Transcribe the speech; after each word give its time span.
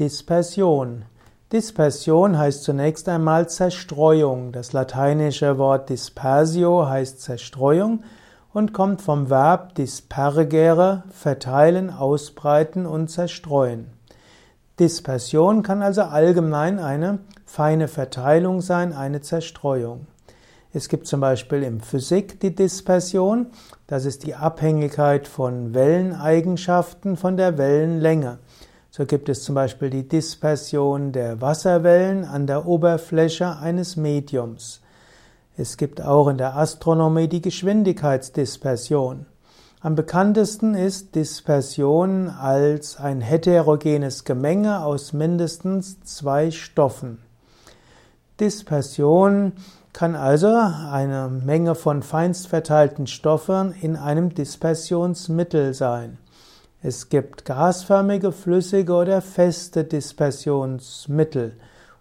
Dispersion. 0.00 1.04
Dispersion 1.52 2.36
heißt 2.36 2.64
zunächst 2.64 3.08
einmal 3.08 3.48
Zerstreuung. 3.48 4.50
Das 4.50 4.72
lateinische 4.72 5.56
Wort 5.56 5.88
dispersio 5.88 6.88
heißt 6.88 7.20
Zerstreuung 7.20 8.02
und 8.52 8.72
kommt 8.72 9.02
vom 9.02 9.30
Verb 9.30 9.76
dispergere, 9.76 11.04
verteilen, 11.10 11.90
ausbreiten 11.90 12.86
und 12.86 13.06
zerstreuen. 13.06 13.86
Dispersion 14.80 15.62
kann 15.62 15.80
also 15.80 16.02
allgemein 16.02 16.80
eine 16.80 17.20
feine 17.46 17.86
Verteilung 17.86 18.62
sein, 18.62 18.92
eine 18.92 19.20
Zerstreuung. 19.20 20.08
Es 20.72 20.88
gibt 20.88 21.06
zum 21.06 21.20
Beispiel 21.20 21.62
im 21.62 21.78
Physik 21.78 22.40
die 22.40 22.52
Dispersion, 22.52 23.46
das 23.86 24.06
ist 24.06 24.26
die 24.26 24.34
Abhängigkeit 24.34 25.28
von 25.28 25.72
Welleneigenschaften 25.72 27.16
von 27.16 27.36
der 27.36 27.58
Wellenlänge. 27.58 28.40
So 28.96 29.06
gibt 29.06 29.28
es 29.28 29.42
zum 29.42 29.56
Beispiel 29.56 29.90
die 29.90 30.06
Dispersion 30.06 31.10
der 31.10 31.40
Wasserwellen 31.40 32.24
an 32.24 32.46
der 32.46 32.64
Oberfläche 32.64 33.56
eines 33.58 33.96
Mediums. 33.96 34.82
Es 35.56 35.76
gibt 35.76 36.00
auch 36.00 36.28
in 36.28 36.38
der 36.38 36.56
Astronomie 36.56 37.26
die 37.26 37.42
Geschwindigkeitsdispersion. 37.42 39.26
Am 39.80 39.96
bekanntesten 39.96 40.76
ist 40.76 41.16
Dispersion 41.16 42.28
als 42.28 42.96
ein 42.96 43.20
heterogenes 43.20 44.22
Gemenge 44.22 44.84
aus 44.84 45.12
mindestens 45.12 46.00
zwei 46.04 46.52
Stoffen. 46.52 47.18
Dispersion 48.38 49.54
kann 49.92 50.14
also 50.14 50.54
eine 50.54 51.28
Menge 51.44 51.74
von 51.74 52.04
feinst 52.04 52.46
verteilten 52.46 53.08
Stoffen 53.08 53.72
in 53.72 53.96
einem 53.96 54.32
Dispersionsmittel 54.32 55.74
sein. 55.74 56.18
Es 56.86 57.08
gibt 57.08 57.46
gasförmige, 57.46 58.30
flüssige 58.30 58.92
oder 58.92 59.22
feste 59.22 59.84
Dispersionsmittel 59.84 61.56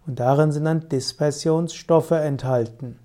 und 0.05 0.19
darin 0.19 0.51
sind 0.51 0.65
dann 0.65 0.89
Dispersionsstoffe 0.89 2.12
enthalten. 2.12 2.99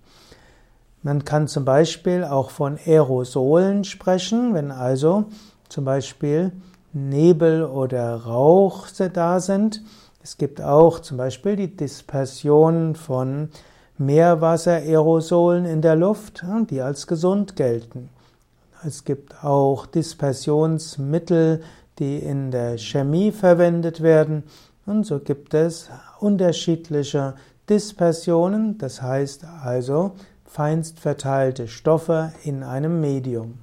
Man 1.05 1.25
kann 1.25 1.47
zum 1.47 1.65
Beispiel 1.65 2.25
auch 2.25 2.51
von 2.51 2.81
Aerosolen 2.85 3.85
sprechen, 3.85 4.55
wenn 4.55 4.73
also 4.73 5.27
zum 5.69 5.85
Beispiel 5.85 6.51
Nebel 6.93 7.63
oder 7.63 8.25
Rauch 8.25 8.89
da 9.13 9.39
sind. 9.39 9.81
Es 10.21 10.37
gibt 10.37 10.61
auch 10.61 10.99
zum 10.99 11.17
Beispiel 11.17 11.55
die 11.55 11.77
Dispersion 11.77 12.97
von 12.97 13.51
Meerwasseraerosolen 13.99 15.65
in 15.65 15.81
der 15.81 15.95
Luft, 15.95 16.45
die 16.71 16.83
als 16.83 17.07
gesund 17.07 17.55
gelten. 17.55 18.11
Es 18.85 19.05
gibt 19.05 19.45
auch 19.45 19.87
Dispersionsmittel, 19.87 21.63
die 21.99 22.19
in 22.19 22.51
der 22.51 22.79
Chemie 22.79 23.33
verwendet 23.33 24.03
werden. 24.03 24.45
Und 24.87 25.05
so 25.05 25.19
gibt 25.19 25.53
es 25.53 25.91
unterschiedliche 26.21 27.35
Dispersionen, 27.69 28.79
das 28.79 29.03
heißt 29.03 29.45
also 29.63 30.13
feinst 30.45 30.99
verteilte 30.99 31.69
Stoffe 31.69 32.33
in 32.45 32.63
einem 32.63 33.01
Medium. 33.01 33.59